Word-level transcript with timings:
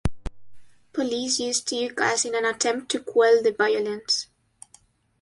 Police 0.93 1.39
used 1.39 1.67
tear 1.67 1.93
gas 1.93 2.25
in 2.25 2.33
an 2.33 2.43
attempt 2.43 2.89
to 2.89 2.99
quell 3.01 3.39
the 3.43 3.53
violence. 3.53 4.25